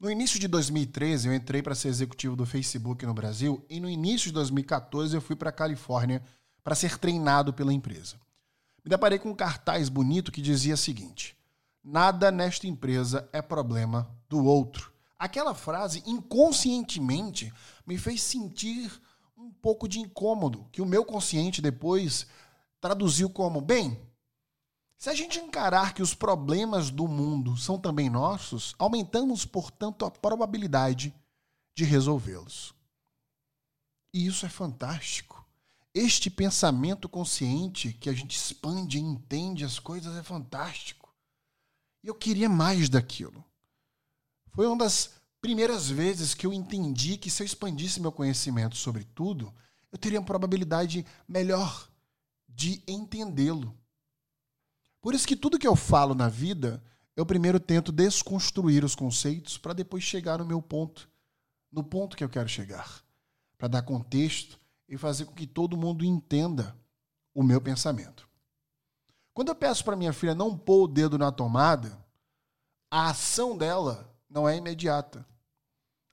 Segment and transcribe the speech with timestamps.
[0.00, 3.90] No início de 2013, eu entrei para ser executivo do Facebook no Brasil e no
[3.90, 6.22] início de 2014 eu fui para a Califórnia
[6.62, 8.14] para ser treinado pela empresa.
[8.84, 11.36] Me deparei com um cartaz bonito que dizia o seguinte:
[11.82, 14.92] Nada nesta empresa é problema do outro.
[15.18, 17.52] Aquela frase inconscientemente
[17.84, 18.92] me fez sentir
[19.36, 22.24] um pouco de incômodo, que o meu consciente depois
[22.80, 23.98] traduziu como: bem,
[24.98, 30.10] se a gente encarar que os problemas do mundo são também nossos, aumentamos, portanto, a
[30.10, 31.14] probabilidade
[31.76, 32.74] de resolvê-los.
[34.12, 35.46] E isso é fantástico.
[35.94, 41.14] Este pensamento consciente que a gente expande e entende as coisas é fantástico.
[42.02, 43.44] E eu queria mais daquilo.
[44.50, 49.04] Foi uma das primeiras vezes que eu entendi que se eu expandisse meu conhecimento sobre
[49.04, 49.54] tudo,
[49.92, 51.88] eu teria uma probabilidade melhor
[52.48, 53.72] de entendê-lo.
[55.00, 56.82] Por isso que tudo que eu falo na vida,
[57.16, 61.08] eu primeiro tento desconstruir os conceitos para depois chegar no meu ponto,
[61.70, 63.02] no ponto que eu quero chegar,
[63.56, 66.76] para dar contexto e fazer com que todo mundo entenda
[67.34, 68.28] o meu pensamento.
[69.32, 72.04] Quando eu peço para minha filha não pôr o dedo na tomada,
[72.90, 75.26] a ação dela não é imediata.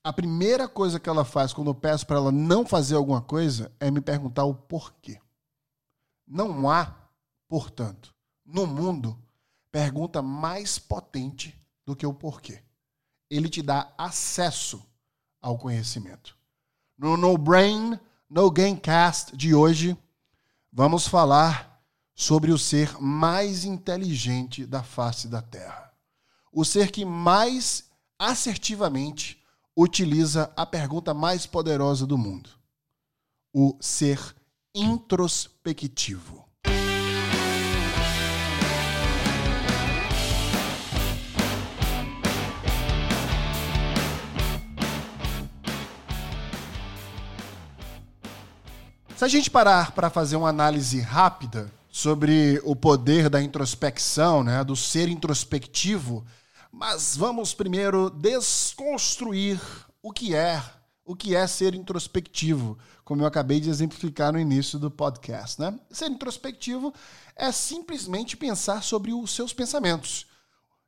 [0.03, 3.71] A primeira coisa que ela faz quando eu peço para ela não fazer alguma coisa
[3.79, 5.19] é me perguntar o porquê.
[6.27, 6.95] Não há,
[7.47, 8.14] portanto,
[8.45, 9.17] no mundo
[9.71, 12.61] pergunta mais potente do que o porquê.
[13.29, 14.81] Ele te dá acesso
[15.41, 16.37] ao conhecimento.
[16.97, 19.97] No No Brain, No Gamecast de hoje,
[20.71, 25.91] vamos falar sobre o ser mais inteligente da face da Terra.
[26.51, 29.43] O ser que mais assertivamente
[29.75, 32.49] utiliza a pergunta mais poderosa do mundo:
[33.53, 34.35] o ser
[34.73, 36.44] introspectivo.
[49.15, 54.61] Se a gente parar para fazer uma análise rápida sobre o poder da introspecção, né,
[54.61, 56.25] do ser introspectivo,
[56.69, 59.57] mas vamos primeiro desconstruir
[60.03, 60.61] o que é,
[61.05, 65.79] o que é ser introspectivo, como eu acabei de exemplificar no início do podcast, né?
[65.89, 66.93] Ser introspectivo
[67.37, 70.27] é simplesmente pensar sobre os seus pensamentos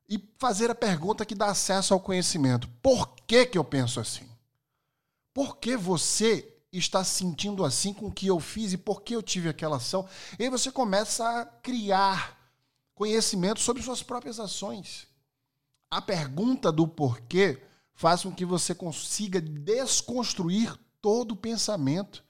[0.09, 2.67] e fazer a pergunta que dá acesso ao conhecimento.
[2.83, 4.27] Por que que eu penso assim?
[5.33, 9.23] Por que você está sentindo assim com o que eu fiz e por que eu
[9.23, 10.07] tive aquela ação.
[10.37, 12.37] E aí você começa a criar
[12.93, 15.07] conhecimento sobre suas próprias ações.
[15.89, 17.61] A pergunta do porquê
[17.93, 22.23] faz com que você consiga desconstruir todo o pensamento,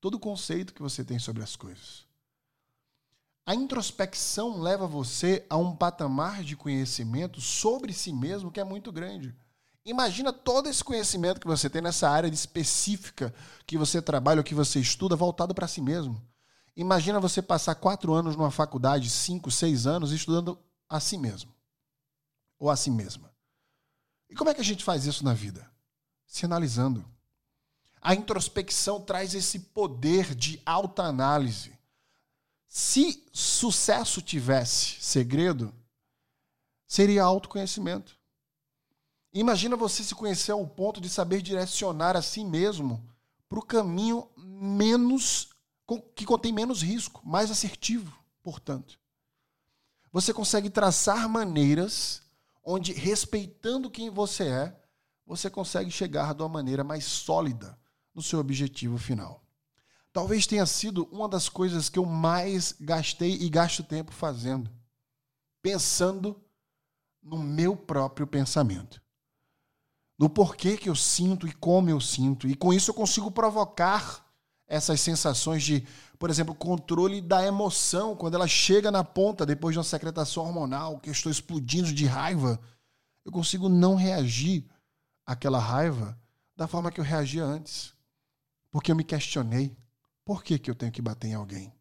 [0.00, 2.06] todo o conceito que você tem sobre as coisas.
[3.44, 8.92] A introspecção leva você a um patamar de conhecimento sobre si mesmo que é muito
[8.92, 9.34] grande.
[9.84, 13.34] Imagina todo esse conhecimento que você tem nessa área específica
[13.66, 16.22] que você trabalha ou que você estuda voltado para si mesmo.
[16.76, 21.52] Imagina você passar quatro anos numa faculdade, cinco, seis anos, estudando a si mesmo.
[22.58, 23.32] Ou a si mesma.
[24.30, 25.68] E como é que a gente faz isso na vida?
[26.26, 27.04] Se analisando.
[28.00, 31.76] A introspecção traz esse poder de alta análise.
[32.66, 35.74] Se sucesso tivesse segredo,
[36.86, 38.16] seria autoconhecimento.
[39.34, 43.08] Imagina você se conhecer ao ponto de saber direcionar a si mesmo
[43.48, 45.48] para o caminho menos
[46.14, 48.98] que contém menos risco, mais assertivo, portanto.
[50.10, 52.22] Você consegue traçar maneiras
[52.64, 54.80] onde, respeitando quem você é,
[55.26, 57.78] você consegue chegar de uma maneira mais sólida
[58.14, 59.42] no seu objetivo final.
[60.12, 64.70] Talvez tenha sido uma das coisas que eu mais gastei e gasto tempo fazendo,
[65.62, 66.42] pensando
[67.22, 69.01] no meu próprio pensamento
[70.18, 72.46] no porquê que eu sinto e como eu sinto.
[72.46, 74.24] E com isso eu consigo provocar
[74.66, 75.86] essas sensações de,
[76.18, 80.98] por exemplo, controle da emoção, quando ela chega na ponta depois de uma secretação hormonal,
[80.98, 82.60] que eu estou explodindo de raiva,
[83.24, 84.66] eu consigo não reagir
[85.26, 86.18] àquela raiva
[86.56, 87.94] da forma que eu reagia antes.
[88.70, 89.76] Porque eu me questionei.
[90.24, 91.72] Por que, que eu tenho que bater em alguém?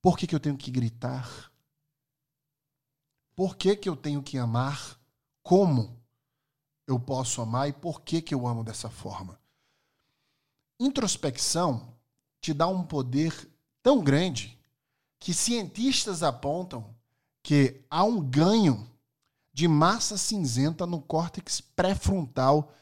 [0.00, 1.52] Por que, que eu tenho que gritar?
[3.34, 4.98] Por que, que eu tenho que amar?
[5.42, 6.00] Como?
[6.86, 9.38] Eu posso amar e por que, que eu amo dessa forma.
[10.78, 11.94] Introspecção
[12.40, 13.50] te dá um poder
[13.82, 14.58] tão grande
[15.18, 16.94] que cientistas apontam
[17.42, 18.90] que há um ganho
[19.52, 22.72] de massa cinzenta no córtex pré-frontal,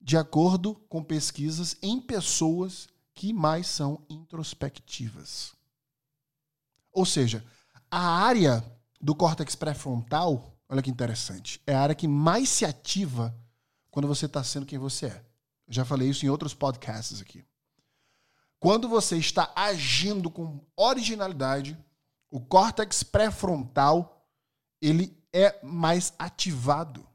[0.00, 5.52] de acordo com pesquisas em pessoas que mais são introspectivas.
[6.92, 7.44] Ou seja,
[7.90, 8.64] a área
[9.00, 11.60] do córtex pré-frontal Olha que interessante.
[11.66, 13.34] É a área que mais se ativa
[13.90, 15.24] quando você está sendo quem você é.
[15.66, 17.44] Eu já falei isso em outros podcasts aqui.
[18.58, 21.78] Quando você está agindo com originalidade,
[22.30, 24.28] o córtex pré-frontal
[24.80, 27.06] ele é mais ativado.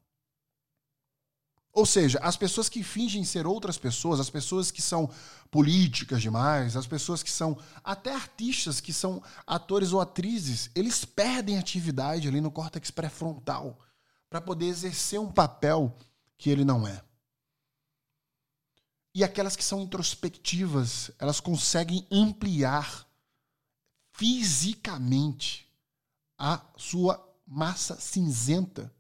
[1.74, 5.10] Ou seja, as pessoas que fingem ser outras pessoas, as pessoas que são
[5.50, 11.58] políticas demais, as pessoas que são até artistas, que são atores ou atrizes, eles perdem
[11.58, 13.80] atividade ali no córtex pré-frontal
[14.30, 15.96] para poder exercer um papel
[16.38, 17.02] que ele não é.
[19.14, 23.06] E aquelas que são introspectivas, elas conseguem ampliar
[24.14, 25.70] fisicamente
[26.38, 28.94] a sua massa cinzenta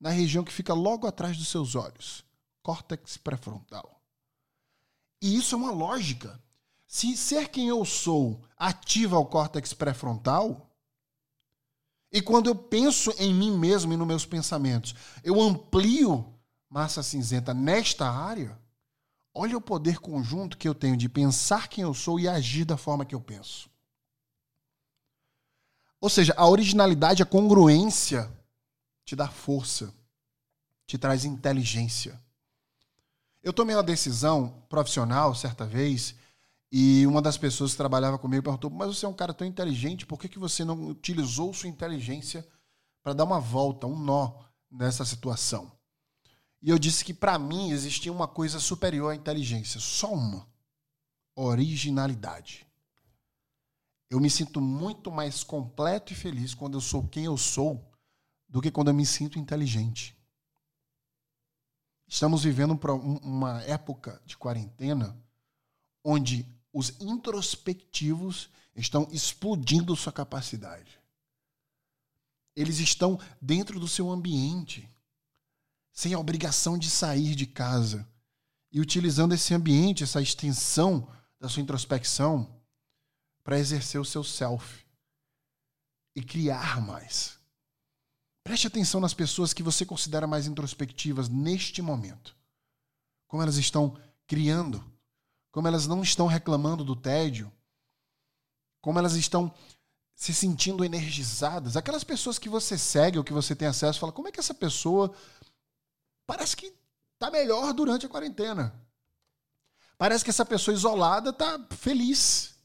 [0.00, 2.24] na região que fica logo atrás dos seus olhos,
[2.62, 4.00] córtex pré-frontal.
[5.20, 6.40] E isso é uma lógica.
[6.86, 10.70] Se ser quem eu sou ativa o córtex pré-frontal,
[12.10, 16.34] e quando eu penso em mim mesmo e nos meus pensamentos, eu amplio
[16.68, 18.58] massa cinzenta nesta área,
[19.34, 22.76] olha o poder conjunto que eu tenho de pensar quem eu sou e agir da
[22.76, 23.68] forma que eu penso.
[26.00, 28.32] Ou seja, a originalidade, a congruência
[29.08, 29.90] te dá força,
[30.86, 32.20] te traz inteligência.
[33.42, 36.14] Eu tomei uma decisão profissional certa vez
[36.70, 40.04] e uma das pessoas que trabalhava comigo perguntou: Mas você é um cara tão inteligente,
[40.04, 42.46] por que, que você não utilizou sua inteligência
[43.02, 45.72] para dar uma volta, um nó nessa situação?
[46.60, 50.46] E eu disse que para mim existia uma coisa superior à inteligência, só uma:
[51.34, 52.66] originalidade.
[54.10, 57.87] Eu me sinto muito mais completo e feliz quando eu sou quem eu sou
[58.48, 60.16] do que quando eu me sinto inteligente.
[62.06, 62.78] Estamos vivendo
[63.22, 65.16] uma época de quarentena
[66.02, 70.98] onde os introspectivos estão explodindo sua capacidade.
[72.56, 74.88] Eles estão dentro do seu ambiente,
[75.92, 78.08] sem a obrigação de sair de casa
[78.72, 81.08] e utilizando esse ambiente, essa extensão
[81.38, 82.58] da sua introspecção
[83.44, 84.84] para exercer o seu self
[86.14, 87.37] e criar mais.
[88.48, 92.34] Preste atenção nas pessoas que você considera mais introspectivas neste momento.
[93.26, 93.94] Como elas estão
[94.26, 94.82] criando,
[95.52, 97.52] como elas não estão reclamando do tédio,
[98.80, 99.54] como elas estão
[100.14, 101.76] se sentindo energizadas.
[101.76, 104.54] Aquelas pessoas que você segue ou que você tem acesso, fala: como é que essa
[104.54, 105.14] pessoa
[106.26, 106.74] parece que
[107.12, 108.74] está melhor durante a quarentena?
[109.98, 112.57] Parece que essa pessoa isolada está feliz.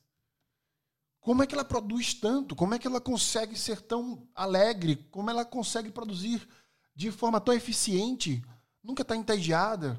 [1.23, 2.53] Como é que ela produz tanto?
[2.53, 4.97] Como é que ela consegue ser tão alegre?
[5.09, 6.45] Como ela consegue produzir
[6.93, 8.43] de forma tão eficiente?
[8.83, 9.97] Nunca está entediada.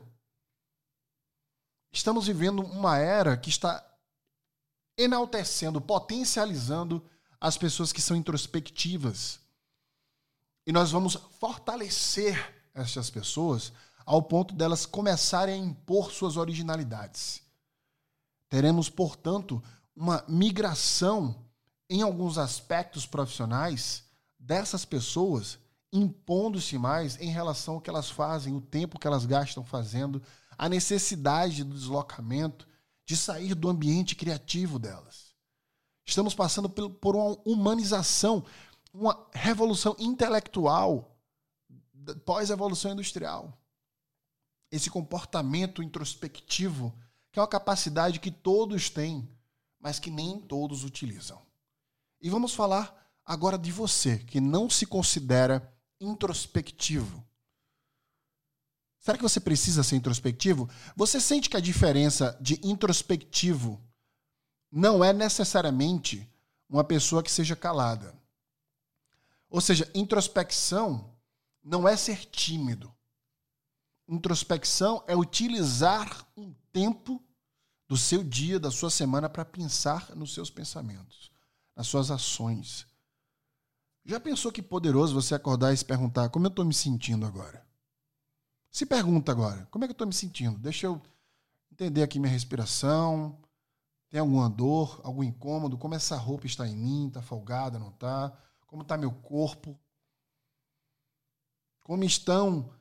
[1.91, 3.83] Estamos vivendo uma era que está
[4.99, 7.03] enaltecendo, potencializando
[7.41, 9.41] as pessoas que são introspectivas.
[10.67, 13.73] E nós vamos fortalecer essas pessoas
[14.05, 17.43] ao ponto delas começarem a impor suas originalidades.
[18.51, 19.63] Teremos, portanto,
[19.95, 21.45] uma migração
[21.89, 24.05] em alguns aspectos profissionais
[24.39, 25.59] dessas pessoas
[25.93, 30.21] impondo-se mais em relação ao que elas fazem, o tempo que elas gastam fazendo,
[30.59, 32.67] a necessidade do deslocamento,
[33.07, 35.35] de sair do ambiente criativo delas.
[36.05, 38.45] Estamos passando por uma humanização,
[38.93, 41.15] uma revolução intelectual
[42.25, 43.57] pós-evolução industrial.
[44.71, 46.93] Esse comportamento introspectivo,
[47.33, 49.29] que é uma capacidade que todos têm,
[49.85, 51.43] mas que nem todos utilizam.
[52.19, 57.23] E vamos falar agora de você, que não se considera introspectivo.
[58.99, 60.71] Será que você precisa ser introspectivo?
[60.97, 63.79] Você sente que a diferença de introspectivo
[64.73, 66.27] não é necessariamente
[66.67, 68.19] uma pessoa que seja calada.
[69.51, 71.15] Ou seja, introspecção
[71.63, 72.91] não é ser tímido.
[74.09, 77.23] Introspecção é utilizar um tempo
[77.87, 81.31] do seu dia, da sua semana, para pensar nos seus pensamentos,
[81.77, 82.87] nas suas ações.
[84.05, 87.67] Já pensou que poderoso você acordar e se perguntar como eu estou me sentindo agora?
[88.71, 90.59] Se pergunta agora, como é que eu estou me sentindo?
[90.59, 91.01] Deixa eu
[91.71, 93.39] entender aqui minha respiração.
[94.11, 95.79] Tem alguma dor, algum incômodo?
[95.79, 97.09] Como essa roupa está em mim?
[97.09, 98.37] Está folgada, não está?
[98.67, 99.79] Como está meu corpo?
[101.83, 102.73] Como estão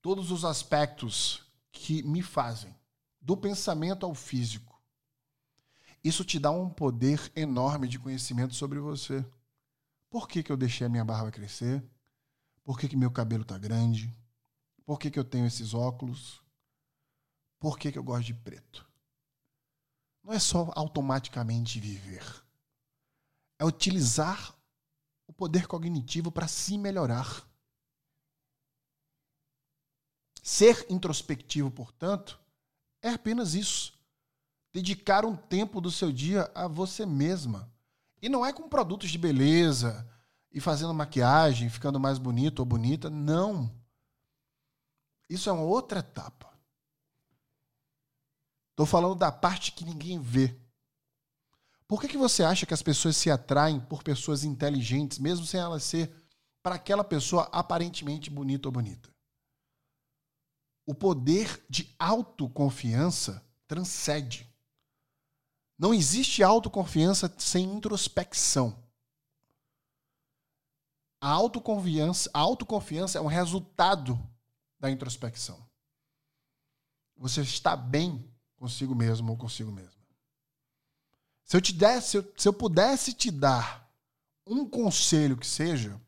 [0.00, 1.42] todos os aspectos
[1.72, 2.74] que me fazem
[3.24, 4.78] do pensamento ao físico.
[6.04, 9.24] Isso te dá um poder enorme de conhecimento sobre você.
[10.10, 11.82] Por que, que eu deixei a minha barba crescer?
[12.62, 14.14] Por que, que meu cabelo está grande?
[14.84, 16.42] Por que, que eu tenho esses óculos?
[17.58, 18.86] Por que, que eu gosto de preto?
[20.22, 22.22] Não é só automaticamente viver.
[23.58, 24.54] É utilizar
[25.26, 27.48] o poder cognitivo para se melhorar.
[30.42, 32.43] Ser introspectivo, portanto,
[33.04, 33.92] é apenas isso.
[34.72, 37.70] Dedicar um tempo do seu dia a você mesma.
[38.20, 40.08] E não é com produtos de beleza
[40.50, 43.10] e fazendo maquiagem, ficando mais bonito ou bonita.
[43.10, 43.70] Não.
[45.28, 46.50] Isso é uma outra etapa.
[48.70, 50.58] Estou falando da parte que ninguém vê.
[51.86, 55.60] Por que, que você acha que as pessoas se atraem por pessoas inteligentes, mesmo sem
[55.60, 56.10] elas ser
[56.62, 59.13] para aquela pessoa aparentemente bonita ou bonita?
[60.86, 64.52] O poder de autoconfiança transcende.
[65.78, 68.82] Não existe autoconfiança sem introspecção.
[71.20, 74.18] A autoconfiança, a autoconfiança é um resultado
[74.78, 75.66] da introspecção.
[77.16, 80.04] Você está bem consigo mesmo ou consigo mesmo.
[81.44, 83.90] Se eu te desse, se eu, se eu pudesse te dar
[84.46, 86.00] um conselho que seja,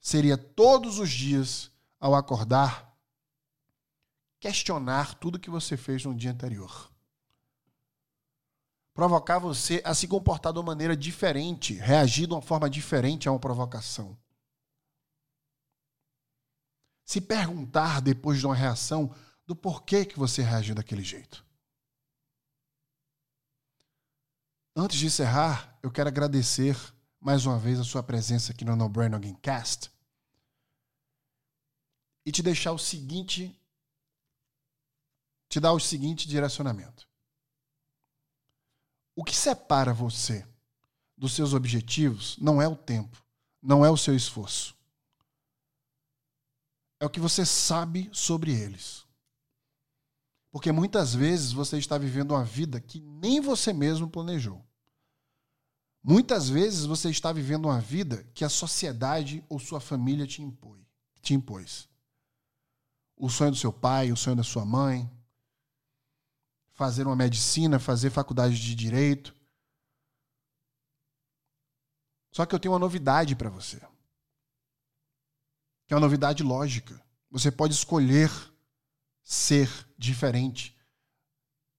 [0.00, 2.85] seria todos os dias ao acordar
[4.40, 6.90] questionar tudo que você fez no dia anterior.
[8.94, 13.32] Provocar você a se comportar de uma maneira diferente, reagir de uma forma diferente a
[13.32, 14.18] uma provocação.
[17.04, 19.14] Se perguntar depois de uma reação
[19.46, 21.44] do porquê que você reagiu daquele jeito.
[24.74, 26.76] Antes de encerrar, eu quero agradecer
[27.20, 29.90] mais uma vez a sua presença aqui no No Brain Again Cast
[32.26, 33.55] e te deixar o seguinte
[35.56, 37.08] te dar o seguinte direcionamento.
[39.14, 40.46] O que separa você
[41.16, 43.24] dos seus objetivos não é o tempo,
[43.62, 44.76] não é o seu esforço.
[47.00, 49.06] É o que você sabe sobre eles.
[50.50, 54.62] Porque muitas vezes você está vivendo uma vida que nem você mesmo planejou.
[56.02, 60.86] Muitas vezes você está vivendo uma vida que a sociedade ou sua família te, impõe,
[61.22, 61.88] te impôs.
[63.16, 65.10] O sonho do seu pai, o sonho da sua mãe,
[66.76, 69.34] fazer uma medicina, fazer faculdade de direito.
[72.30, 73.80] Só que eu tenho uma novidade para você.
[75.86, 77.02] Que é uma novidade lógica.
[77.30, 78.30] Você pode escolher
[79.24, 80.76] ser diferente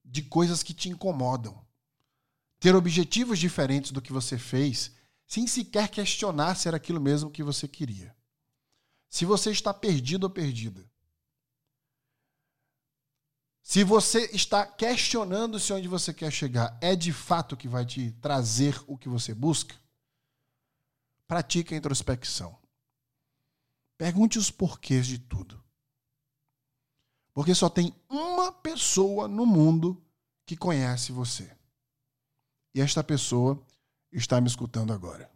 [0.04, 1.64] de coisas que te incomodam.
[2.58, 4.90] Ter objetivos diferentes do que você fez,
[5.28, 8.16] sem sequer questionar se era aquilo mesmo que você queria.
[9.08, 10.84] Se você está perdido ou perdida,
[13.68, 18.12] se você está questionando se onde você quer chegar é de fato que vai te
[18.12, 19.76] trazer o que você busca,
[21.26, 22.56] pratique a introspecção.
[23.98, 25.62] Pergunte os porquês de tudo.
[27.34, 30.02] Porque só tem uma pessoa no mundo
[30.46, 31.54] que conhece você.
[32.74, 33.62] E esta pessoa
[34.10, 35.30] está me escutando agora.